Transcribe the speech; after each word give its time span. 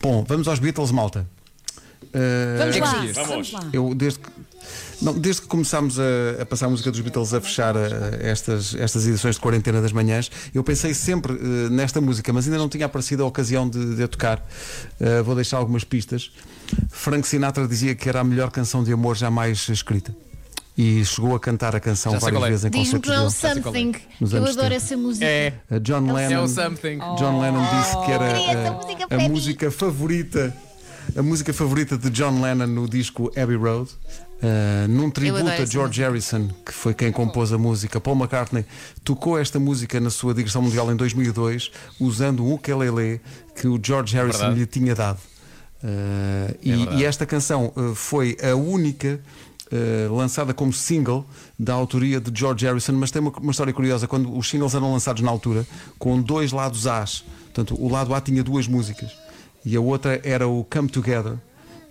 Bom, 0.00 0.24
vamos 0.26 0.48
aos 0.48 0.58
Beatles, 0.58 0.90
malta. 0.90 1.26
Uh, 2.02 2.58
Vamos 2.58 2.76
É 2.76 2.80
lá, 2.80 2.92
vamos 2.92 3.28
Vamos. 3.28 3.52
lá. 3.52 3.60
Eu, 3.72 3.94
desde 3.94 4.18
que, 4.18 4.28
não, 5.02 5.12
desde 5.18 5.42
que 5.42 5.48
começámos 5.48 5.98
a, 5.98 6.42
a 6.42 6.46
passar 6.46 6.66
a 6.66 6.68
música 6.70 6.90
dos 6.90 7.00
Beatles 7.00 7.32
a 7.34 7.40
fechar 7.40 7.76
uh, 7.76 7.80
estas, 8.20 8.74
estas 8.74 9.06
edições 9.06 9.36
de 9.36 9.40
quarentena 9.40 9.80
das 9.80 9.92
manhãs, 9.92 10.30
eu 10.54 10.64
pensei 10.64 10.94
sempre 10.94 11.34
uh, 11.34 11.70
nesta 11.70 12.00
música, 12.00 12.32
mas 12.32 12.46
ainda 12.46 12.58
não 12.58 12.68
tinha 12.68 12.86
aparecido 12.86 13.22
a 13.22 13.26
ocasião 13.26 13.68
de, 13.68 13.94
de 13.96 14.02
a 14.02 14.08
tocar. 14.08 14.38
Uh, 15.00 15.22
vou 15.22 15.34
deixar 15.34 15.58
algumas 15.58 15.84
pistas. 15.84 16.32
Frank 16.88 17.28
Sinatra 17.28 17.68
dizia 17.68 17.94
que 17.94 18.08
era 18.08 18.20
a 18.20 18.24
melhor 18.24 18.50
canção 18.50 18.82
de 18.82 18.92
amor 18.92 19.16
jamais 19.16 19.68
escrita. 19.68 20.14
E 20.80 21.04
chegou 21.04 21.34
a 21.34 21.40
cantar 21.40 21.76
a 21.76 21.80
canção 21.80 22.18
várias 22.18 22.42
é. 22.42 22.48
vezes 22.48 22.64
em 22.64 22.70
Diz-me 22.70 23.00
que 23.00 23.10
é 23.10 23.20
o 23.20 23.26
é. 23.26 23.30
Something. 23.30 23.92
Eu 24.18 24.26
adoro 24.28 24.46
70. 24.54 24.74
essa 24.74 24.96
música. 24.96 25.26
É, 25.26 25.52
Uh, 25.70 25.78
John 25.78 26.08
é 26.08 26.12
Lennon. 26.12 26.44
o 26.44 26.48
something. 26.48 26.98
John 27.18 27.38
Lennon 27.38 27.62
disse 27.76 28.04
que 28.06 28.10
era 28.12 28.26
essa 28.26 28.68
a- 28.68 28.72
música 28.72 29.06
a, 29.10 29.28
música 29.28 29.70
favorita, 29.70 30.56
a 31.14 31.22
música 31.22 31.52
favorita 31.52 31.98
de 31.98 32.08
John 32.08 32.40
Lennon 32.40 32.66
no 32.66 32.88
disco 32.88 33.30
Abbey 33.36 33.56
Road. 33.56 33.90
Uh, 34.42 34.88
num 34.88 35.10
tributo 35.10 35.50
a 35.50 35.66
George 35.66 36.00
Harrison, 36.00 36.48
que 36.64 36.72
foi 36.72 36.94
quem 36.94 37.12
compôs 37.12 37.52
a 37.52 37.58
música, 37.58 38.00
Paul 38.00 38.16
McCartney 38.16 38.64
tocou 39.04 39.38
esta 39.38 39.58
música 39.60 40.00
na 40.00 40.08
sua 40.08 40.32
digressão 40.32 40.62
mundial 40.62 40.90
em 40.90 40.96
2002, 40.96 41.70
usando 42.00 42.42
um 42.42 42.54
ukulele 42.54 43.20
que 43.54 43.68
o 43.68 43.78
George 43.82 44.16
Harrison 44.16 44.38
Verdade. 44.38 44.60
lhe 44.60 44.66
tinha 44.66 44.94
dado. 44.94 45.18
Uh, 45.84 46.56
e, 46.62 46.72
verdade. 46.74 47.02
e 47.02 47.04
esta 47.04 47.26
canção 47.26 47.70
uh, 47.76 47.94
foi 47.94 48.38
a 48.42 48.54
única 48.56 49.20
uh, 49.72 50.14
lançada 50.14 50.52
como 50.54 50.72
single 50.72 51.26
da 51.58 51.74
autoria 51.74 52.20
de 52.20 52.30
George 52.38 52.64
Harrison, 52.66 52.92
mas 52.92 53.10
tem 53.10 53.20
uma, 53.22 53.30
uma 53.30 53.50
história 53.50 53.72
curiosa. 53.72 54.06
Quando 54.06 54.36
os 54.36 54.48
singles 54.48 54.74
eram 54.74 54.92
lançados 54.92 55.22
na 55.22 55.30
altura, 55.30 55.66
com 55.98 56.20
dois 56.20 56.52
lados 56.52 56.86
A's, 56.86 57.24
portanto, 57.44 57.74
o 57.80 57.88
lado 57.90 58.14
A 58.14 58.20
tinha 58.20 58.42
duas 58.42 58.66
músicas 58.66 59.10
e 59.64 59.76
a 59.76 59.80
outra 59.80 60.20
era 60.24 60.46
o 60.48 60.64
Come 60.64 60.88
Together. 60.88 61.36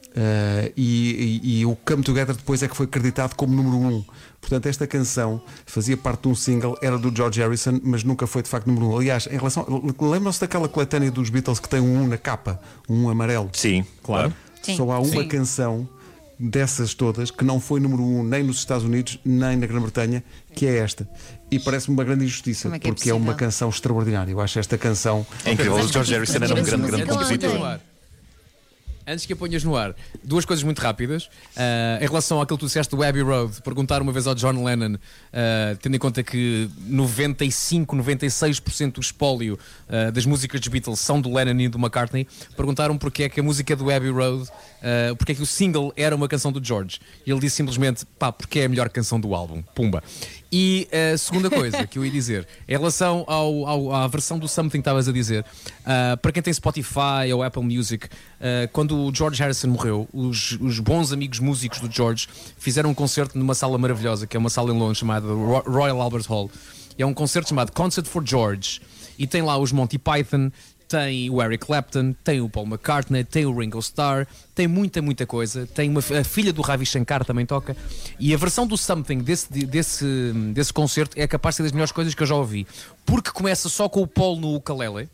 Uh, 0.10 0.74
e, 0.76 1.40
e- 1.44 1.60
e 1.60 1.66
o 1.68 1.76
Come 1.76 2.02
Together 2.02 2.36
depois 2.36 2.64
é 2.64 2.68
que 2.68 2.76
foi 2.76 2.88
acreditado 2.88 3.36
como 3.36 3.54
número 3.56 3.78
um. 3.78 4.04
Portanto, 4.42 4.66
esta 4.66 4.88
canção 4.88 5.40
fazia 5.68 5.96
parte 5.96 6.24
de 6.24 6.30
um 6.30 6.36
single, 6.36 6.76
era 6.82 6.98
do 6.98 7.16
George 7.16 7.40
Harrison, 7.40 7.80
mas 7.84 8.04
nunca 8.04 8.26
foi 8.26 8.42
de 8.42 8.50
facto 8.50 8.66
número 8.66 8.88
um. 8.88 8.98
Aliás, 8.98 9.28
em 9.28 9.38
relação. 9.38 9.66
Lembram-se 10.02 10.42
daquela 10.42 10.68
coletânea 10.68 11.12
dos 11.12 11.30
Beatles 11.30 11.60
que 11.60 11.70
tem 11.70 11.80
um 11.80 12.04
1 12.06 12.08
na 12.08 12.18
capa, 12.18 12.60
um 12.90 13.06
1 13.06 13.10
amarelo? 13.12 13.50
Sim, 13.54 13.86
claro. 14.02 14.34
Sim. 14.64 14.76
Só 14.78 14.92
há 14.92 15.00
uma 15.00 15.06
Sim. 15.22 15.28
canção 15.28 15.88
dessas 16.40 16.94
todas 16.94 17.30
que 17.32 17.44
não 17.44 17.60
foi 17.60 17.80
número 17.80 18.02
um 18.02 18.24
nem 18.24 18.42
nos 18.44 18.58
Estados 18.60 18.86
Unidos 18.86 19.20
nem 19.26 19.58
na 19.58 19.68
Grã-Bretanha, 19.68 20.24
que 20.54 20.66
é 20.66 20.78
esta. 20.78 21.08
E 21.52 21.60
parece-me 21.60 21.96
uma 21.98 22.04
grande 22.04 22.24
injustiça, 22.26 22.70
é 22.70 22.76
é 22.76 22.80
porque 22.80 23.10
é 23.10 23.14
uma 23.14 23.26
possível? 23.26 23.38
canção 23.38 23.70
extraordinária. 23.70 24.32
Eu 24.32 24.40
acho 24.40 24.58
esta 24.60 24.78
canção. 24.78 25.26
É 25.44 25.52
incrível. 25.52 25.76
O 25.76 25.88
George 25.88 26.14
Harrison 26.14 26.36
era 26.38 26.54
um 26.54 26.64
grande, 26.64 26.88
grande 26.88 27.06
compositor. 27.06 27.80
Antes 29.12 29.26
que 29.26 29.34
a 29.34 29.36
ponhas 29.36 29.64
no 29.64 29.76
ar, 29.76 29.96
duas 30.24 30.46
coisas 30.46 30.62
muito 30.64 30.78
rápidas. 30.80 31.32
Ah, 31.58 31.98
em 32.00 32.06
relação 32.06 32.40
àquilo 32.40 32.60
que 32.60 32.64
tu 32.64 32.68
disseste 32.68 32.96
do 32.96 33.02
Abbey 33.02 33.24
Road, 33.24 33.60
perguntar 33.64 34.04
uma 34.04 34.12
vez 34.12 34.28
ao 34.28 34.36
John 34.36 34.64
Lennon, 34.64 34.98
ah, 35.34 35.76
tendo 35.82 35.96
em 35.96 36.00
conta 36.00 36.22
que 36.22 36.70
95, 36.86 37.96
96% 37.96 38.92
do 38.94 39.02
espólio 39.02 39.58
ah, 39.90 40.12
das 40.12 40.28
músicas 40.28 40.62
dos 40.62 40.68
Beatles 40.70 41.00
são 41.00 41.20
do 41.20 41.34
Lennon 41.34 41.60
e 41.60 41.68
do 41.68 41.80
McCartney, 41.80 42.28
perguntaram 42.56 43.00
porque 43.00 43.24
é 43.24 43.30
que 43.30 43.40
a 43.40 43.44
música 43.44 43.76
do 43.76 43.90
Abbey 43.90 44.12
Road, 44.12 44.48
porque 45.18 45.32
é 45.32 45.36
que 45.36 45.42
o 45.42 45.46
single 45.46 45.92
era 45.98 46.16
uma 46.16 46.28
canção 46.28 46.52
do 46.52 46.64
George. 46.64 47.00
E 47.26 47.32
ele 47.32 47.40
disse 47.40 47.56
simplesmente, 47.56 48.06
pá, 48.20 48.32
porque 48.32 48.60
é 48.60 48.66
a 48.66 48.70
melhor 48.70 48.90
canção 48.90 49.20
do 49.20 49.34
álbum. 49.34 49.64
Pumba. 49.74 50.04
E 50.52 50.88
a 51.14 51.18
segunda 51.18 51.50
coisa 51.50 51.86
que 51.86 51.98
eu 52.00 52.06
ia 52.06 52.12
dizer, 52.12 52.48
em 52.68 52.72
relação 52.72 53.24
ao, 53.28 53.68
ao- 53.68 53.94
à 53.94 54.08
versão 54.08 54.38
do 54.40 54.48
Something 54.48 54.78
que 54.78 54.82
estavas 54.82 55.08
a 55.08 55.12
dizer, 55.12 55.44
para 56.22 56.32
quem 56.32 56.42
tem 56.44 56.54
Spotify 56.54 57.32
ou 57.34 57.44
Apple 57.44 57.64
Music, 57.64 58.08
quando 58.72 58.99
o 59.08 59.14
George 59.14 59.42
Harrison 59.42 59.68
morreu, 59.70 60.08
os, 60.14 60.58
os 60.62 60.80
bons 60.80 61.12
amigos 61.12 61.40
músicos 61.40 61.80
do 61.80 61.92
George 61.92 62.28
fizeram 62.58 62.90
um 62.90 62.94
concerto 62.94 63.38
numa 63.38 63.56
sala 63.56 63.78
maravilhosa, 63.78 64.28
que 64.28 64.36
é 64.36 64.40
uma 64.40 64.50
sala 64.50 64.74
em 64.74 64.78
Londres 64.78 64.98
chamada 64.98 65.28
Ro- 65.28 65.64
Royal 65.66 66.02
Albert 66.02 66.26
Hall. 66.28 66.50
E 66.98 67.02
é 67.02 67.06
um 67.06 67.14
concerto 67.14 67.50
chamado 67.50 67.72
Concert 67.72 68.06
for 68.06 68.26
George. 68.26 68.82
E 69.18 69.26
tem 69.26 69.42
lá 69.42 69.58
os 69.58 69.72
Monty 69.72 69.98
Python, 69.98 70.52
tem 70.88 71.30
o 71.30 71.42
Eric 71.42 71.66
Clapton, 71.66 72.16
tem 72.24 72.42
o 72.42 72.50
Paul 72.50 72.66
McCartney, 72.66 73.24
tem 73.24 73.46
o 73.46 73.56
Ringo 73.56 73.80
Starr, 73.80 74.26
tem 74.56 74.68
muita, 74.68 75.02
muita 75.02 75.26
coisa. 75.26 75.68
Tem 75.68 75.90
uma, 75.90 76.00
a 76.00 76.24
filha 76.24 76.52
do 76.52 76.62
Ravi 76.62 76.86
Shankar 76.86 77.24
também 77.24 77.46
toca. 77.46 77.78
E 78.20 78.34
a 78.34 78.38
versão 78.38 78.66
do 78.66 78.76
Something 78.76 79.20
desse, 79.20 79.48
desse, 79.66 80.06
desse 80.54 80.74
concerto 80.74 81.18
é 81.20 81.28
capaz 81.28 81.54
de 81.54 81.58
ser 81.58 81.64
das 81.64 81.72
melhores 81.72 81.92
coisas 81.92 82.16
que 82.16 82.24
eu 82.24 82.28
já 82.28 82.36
ouvi. 82.36 82.66
Porque 83.06 83.30
começa 83.30 83.70
só 83.70 83.88
com 83.88 84.02
o 84.02 84.08
Paul 84.08 84.40
no 84.40 84.56
ukulele 84.56 85.08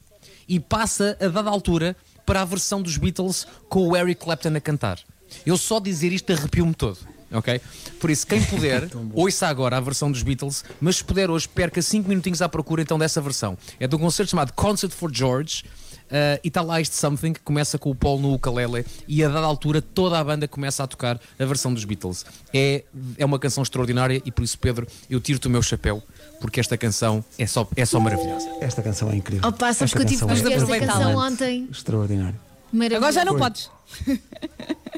e 0.47 0.59
passa 0.59 1.17
a 1.19 1.27
dada 1.27 1.49
altura 1.49 1.95
para 2.25 2.41
a 2.41 2.45
versão 2.45 2.81
dos 2.81 2.97
Beatles 2.97 3.47
com 3.69 3.87
o 3.87 3.95
Eric 3.95 4.23
Clapton 4.23 4.55
a 4.55 4.61
cantar. 4.61 4.99
Eu 5.45 5.57
só 5.57 5.79
dizer 5.79 6.11
isto 6.11 6.31
arrepio-me 6.31 6.73
todo. 6.73 6.97
Ok? 7.31 7.59
Por 7.99 8.09
isso, 8.09 8.25
quem 8.25 8.41
puder, 8.43 8.87
ouça 9.13 9.47
agora 9.47 9.77
a 9.77 9.79
versão 9.81 10.11
dos 10.11 10.23
Beatles, 10.23 10.63
mas 10.79 10.97
se 10.97 11.03
puder 11.03 11.29
hoje, 11.29 11.47
perca 11.47 11.81
5 11.81 12.07
minutinhos 12.07 12.41
à 12.41 12.47
procura 12.47 12.81
então 12.81 12.97
dessa 12.97 13.19
versão. 13.19 13.57
É 13.79 13.87
de 13.87 13.95
um 13.95 13.99
concerto 13.99 14.31
chamado 14.31 14.53
Concert 14.53 14.91
for 14.91 15.13
George. 15.13 15.63
Ah, 16.11 16.39
e 16.43 16.47
está 16.47 16.61
lá 16.61 16.79
este 16.79 16.95
Something 16.95 17.33
que 17.33 17.39
começa 17.41 17.77
com 17.77 17.89
o 17.89 17.95
Paul 17.95 18.19
no 18.19 18.33
ukulele 18.33 18.85
e 19.07 19.23
a 19.23 19.27
dada 19.29 19.45
altura 19.45 19.81
toda 19.81 20.19
a 20.19 20.23
banda 20.23 20.47
começa 20.47 20.83
a 20.83 20.87
tocar 20.87 21.19
a 21.39 21.45
versão 21.45 21.73
dos 21.73 21.83
Beatles. 21.85 22.25
É, 22.53 22.83
é 23.17 23.25
uma 23.25 23.39
canção 23.39 23.63
extraordinária 23.63 24.21
e 24.25 24.31
por 24.31 24.43
isso, 24.43 24.57
Pedro, 24.59 24.87
eu 25.09 25.19
tiro-te 25.19 25.47
o 25.47 25.49
meu 25.49 25.61
chapéu 25.61 26.01
porque 26.39 26.59
esta 26.59 26.77
canção 26.77 27.23
é 27.37 27.47
só, 27.47 27.67
é 27.75 27.85
só 27.85 27.99
maravilhosa. 27.99 28.47
Esta 28.61 28.81
canção 28.81 29.09
é 29.11 29.15
incrível. 29.15 29.47
Opa, 29.47 29.73
sabes 29.73 29.81
esta 29.93 29.97
que 29.97 30.03
eu 30.03 30.07
tive 30.07 30.25
que 30.25 30.53
é 30.53 30.55
esta 30.55 30.79
canção 30.79 31.15
ontem. 31.15 31.67
extraordinária. 31.71 32.35
Maravilhoso. 32.71 32.97
Agora 32.97 33.11
já 33.13 33.25
não 33.25 33.33
Foi. 33.33 33.41
podes. 33.41 33.69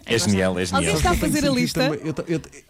É 0.06 0.18
genial, 0.18 0.58
é 0.58 0.64
Alguém 0.64 0.66
genial. 0.66 0.96
está 0.98 1.10
a 1.12 1.14
Eu 1.14 1.20
fazer 1.20 1.46
a 1.46 1.52
lista. 1.52 1.82
eu, 1.84 2.16
eu 2.28 2.42
Mas 2.42 2.67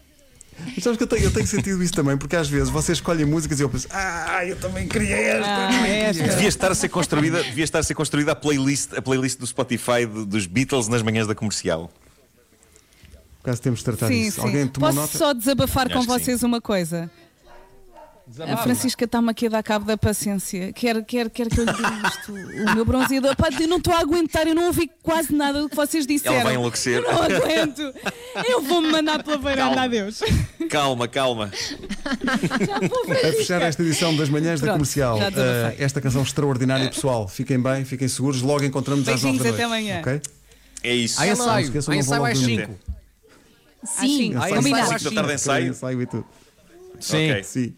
Sabes 0.87 0.97
que 0.97 1.03
eu 1.03 1.07
tenho, 1.07 1.23
eu 1.25 1.31
tenho 1.33 1.45
sentido 1.47 1.83
isso 1.83 1.91
também, 1.91 2.17
porque 2.17 2.35
às 2.37 2.47
vezes 2.47 2.69
vocês 2.69 2.97
escolhem 2.99 3.25
músicas 3.25 3.59
e 3.59 3.63
eu 3.63 3.69
penso, 3.69 3.87
ah, 3.91 4.45
eu 4.45 4.55
também 4.55 4.87
queria 4.87 5.17
esta. 5.17 5.67
Ah, 5.67 5.87
esta. 5.87 6.23
Devia 6.23 6.47
estar 6.47 6.71
a 6.71 6.75
ser 6.75 6.87
construída, 6.87 7.43
devia 7.43 7.63
estar 7.65 7.79
a 7.79 7.83
ser 7.83 7.93
construída 7.93 8.31
a 8.31 8.35
playlist, 8.35 8.93
a 8.93 9.01
playlist 9.01 9.37
do 9.37 9.45
Spotify 9.45 10.05
de- 10.05 10.25
dos 10.25 10.45
Beatles 10.45 10.87
nas 10.87 11.01
manhãs 11.01 11.27
da 11.27 11.35
comercial. 11.35 11.91
Por 13.43 13.49
acaso 13.49 13.61
temos 13.61 13.79
de 13.79 13.85
tratar 13.85 14.07
Sim, 14.07 14.21
disso. 14.23 14.39
sim. 14.39 14.47
Alguém 14.47 14.67
tomou 14.67 14.89
Posso 14.89 15.01
nota? 15.01 15.17
só 15.17 15.33
desabafar 15.33 15.87
Acho 15.87 15.95
com 15.95 15.99
que 16.05 16.05
sim. 16.19 16.19
vocês 16.25 16.43
uma 16.43 16.61
coisa? 16.61 17.11
A 18.45 18.57
Francisca 18.57 19.05
está-me 19.05 19.29
aqui 19.29 19.45
a 19.47 19.49
dar 19.49 19.63
cabo 19.63 19.85
da 19.85 19.97
paciência. 19.97 20.73
Quer, 20.73 21.01
quer, 21.05 21.29
quer 21.29 21.47
que 21.49 21.61
eu 21.61 21.63
lhe 21.65 21.71
diga 21.71 22.07
isto. 22.09 22.33
O 22.33 22.75
meu 22.75 22.83
bronzeador. 22.83 23.33
Pá, 23.37 23.47
eu 23.57 23.67
não 23.69 23.77
estou 23.77 23.93
a 23.93 23.99
aguentar, 23.99 24.45
eu 24.45 24.53
não 24.53 24.65
ouvi 24.67 24.91
quase 25.01 25.33
nada 25.33 25.61
do 25.61 25.69
que 25.69 25.75
vocês 25.77 26.05
disseram. 26.05 26.35
Ela 26.35 26.43
vai 26.43 26.55
enlouquecer. 26.55 27.01
Eu 27.01 27.03
não 27.03 27.23
aguento. 27.23 27.93
Eu 28.45 28.61
vou-me 28.63 28.91
mandar 28.91 29.23
pela 29.23 29.37
varanda. 29.37 29.61
Calma. 29.75 29.83
Adeus. 29.83 30.19
Calma, 30.69 31.07
calma. 31.07 31.51
Já 32.67 32.79
vou, 32.87 33.11
A 33.13 33.15
fechar 33.33 33.61
esta 33.61 33.81
edição 33.83 34.15
das 34.15 34.29
manhãs 34.29 34.59
da 34.59 34.67
Pronto, 34.67 34.77
comercial, 34.77 35.17
já 35.19 35.27
eh, 35.27 35.75
esta 35.79 35.99
canção 36.01 36.21
extraordinária, 36.23 36.89
pessoal. 36.89 37.27
Fiquem 37.27 37.59
bem, 37.61 37.85
fiquem 37.85 38.07
seguros. 38.07 38.41
Logo 38.41 38.63
encontramos 38.63 39.07
às 39.07 39.21
9 39.23 39.37
Beijinhos, 39.39 39.43
da 39.43 39.49
noite. 39.49 39.55
até 39.55 39.63
amanhã. 39.63 39.99
ok? 40.01 40.21
É 40.83 40.95
isso. 40.95 41.21
Há 41.21 41.25
Não 41.25 41.33
ensaio, 41.33 41.65
esqueçam, 41.65 41.93
há 41.93 41.97
não 41.97 42.03
vão 42.03 42.15
ensaio 42.17 42.21
logo 42.21 42.31
às 42.31 42.39
dormir. 42.39 42.59
5. 42.67 42.79
Sim, 43.83 44.35
Assim, 44.35 44.35
Há 44.35 44.37
Ensaio 44.49 44.57
ensaio 44.59 44.75
às 44.75 44.91
às 44.91 45.01
cinco 45.01 45.15
da 45.15 45.21
tarde 45.21 45.29
5. 45.31 45.33
ensaio. 45.51 45.67
ensaio 45.69 46.01
e 46.01 46.05
tudo. 46.05 46.25
Sim. 46.99 47.31
Ok. 47.31 47.43
Sim. 47.43 47.73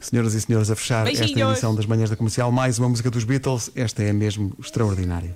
Senhoras 0.00 0.34
e 0.34 0.40
senhores, 0.40 0.70
a 0.70 0.76
fechar 0.76 1.06
esta 1.06 1.18
Beijinhos. 1.24 1.50
edição 1.52 1.74
das 1.74 1.86
manhãs 1.86 2.10
da 2.10 2.16
comercial, 2.16 2.52
mais 2.52 2.78
uma 2.78 2.88
música 2.88 3.10
dos 3.10 3.24
Beatles. 3.24 3.70
Esta 3.74 4.02
é 4.02 4.12
mesmo 4.12 4.54
extraordinária. 4.60 5.34